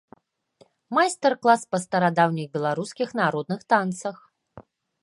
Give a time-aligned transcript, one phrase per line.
[0.99, 4.17] Майстар-клас па старадаўніх беларускіх народных танцах.